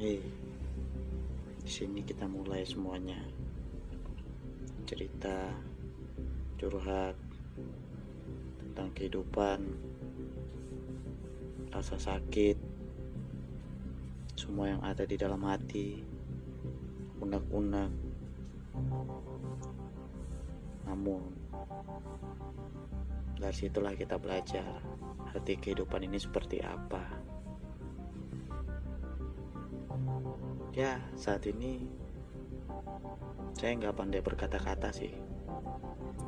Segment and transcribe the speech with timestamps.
[0.00, 0.16] Hei,
[1.60, 3.20] di sini kita mulai semuanya.
[4.88, 5.52] Cerita,
[6.56, 7.12] curhat
[8.64, 9.60] tentang kehidupan,
[11.68, 12.56] rasa sakit,
[14.40, 16.00] semua yang ada di dalam hati,
[17.20, 17.92] unek-unek.
[20.88, 21.28] Namun,
[23.36, 24.80] dari situlah kita belajar
[25.28, 27.20] arti kehidupan ini seperti apa.
[30.80, 31.84] Ya, saat ini
[33.52, 35.12] saya nggak pandai berkata-kata sih.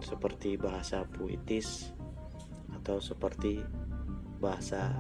[0.05, 1.89] Seperti bahasa puitis
[2.69, 3.65] atau seperti
[4.45, 4.93] bahasa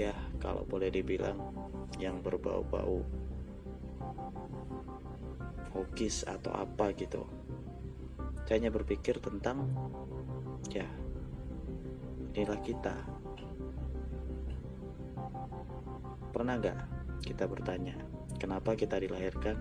[0.00, 1.36] ya kalau boleh dibilang
[2.00, 3.04] yang berbau-bau
[5.68, 7.20] fokis atau apa gitu.
[8.48, 9.68] Saya hanya berpikir tentang
[10.72, 10.88] ya
[12.32, 12.96] inilah kita.
[16.32, 17.96] Pernah gak kita bertanya,
[18.36, 19.56] kenapa kita dilahirkan?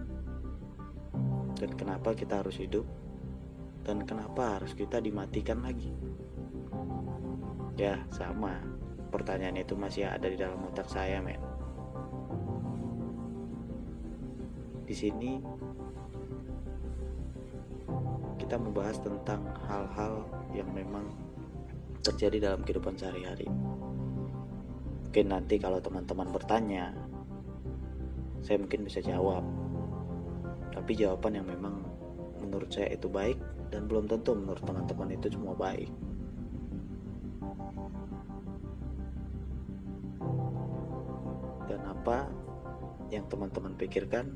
[1.56, 2.84] Dan kenapa kita harus hidup?
[3.86, 5.94] Dan kenapa harus kita dimatikan lagi?
[7.80, 8.59] Ya, sama.
[9.14, 11.39] Pertanyaan itu masih ada di dalam otak saya, men.
[14.86, 15.40] Di sini
[18.38, 21.09] kita membahas tentang hal-hal yang memang
[22.06, 23.50] terjadi dalam kehidupan sehari-hari.
[25.09, 26.92] Mungkin nanti kalau teman-teman bertanya,
[28.45, 29.41] saya mungkin bisa jawab.
[30.69, 31.81] Tapi jawaban yang memang
[32.38, 33.41] menurut saya itu baik
[33.73, 35.89] dan belum tentu menurut teman-teman itu semua baik.
[41.66, 42.29] Dan apa
[43.09, 44.29] yang teman-teman pikirkan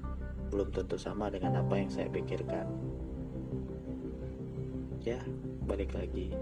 [0.49, 2.65] belum tentu sama dengan apa yang saya pikirkan.
[5.05, 5.21] Ya,
[5.69, 6.33] balik lagi.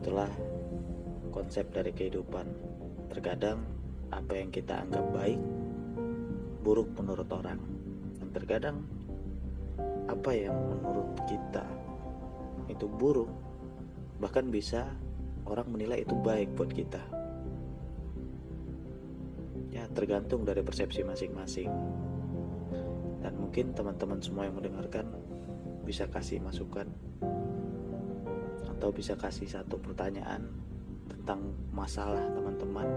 [0.00, 0.32] Itulah
[1.28, 2.48] konsep dari kehidupan.
[3.12, 3.60] Terkadang
[4.08, 5.38] apa yang kita anggap baik
[6.60, 7.60] buruk menurut orang.
[8.20, 8.76] Dan terkadang
[10.06, 11.64] apa yang menurut kita
[12.66, 13.30] itu buruk
[14.20, 14.84] bahkan bisa
[15.48, 17.00] orang menilai itu baik buat kita.
[19.70, 21.70] Ya, tergantung dari persepsi masing-masing.
[23.24, 25.08] Dan mungkin teman-teman semua yang mendengarkan
[25.84, 26.86] bisa kasih masukan
[28.76, 30.48] atau bisa kasih satu pertanyaan
[31.08, 32.88] tentang masalah teman-teman.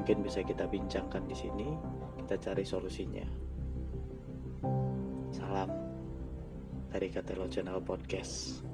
[0.00, 1.68] Mungkin bisa kita bincangkan di sini,
[2.24, 3.26] kita cari solusinya.
[5.28, 5.68] Salam
[6.88, 8.64] dari Katelo Channel Podcast.